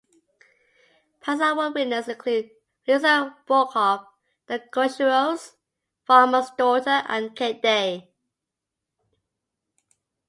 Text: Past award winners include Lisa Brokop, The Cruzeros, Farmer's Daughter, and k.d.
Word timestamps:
Past 1.19 1.43
award 1.43 1.75
winners 1.75 2.07
include 2.07 2.49
Lisa 2.87 3.37
Brokop, 3.45 4.07
The 4.47 4.63
Cruzeros, 4.73 5.51
Farmer's 6.07 6.49
Daughter, 6.57 7.03
and 7.07 7.35
k.d. 7.35 8.09